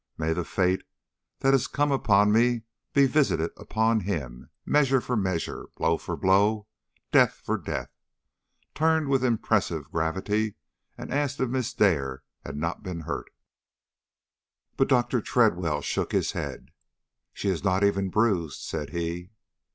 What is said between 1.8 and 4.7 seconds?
upon me be visited upon him,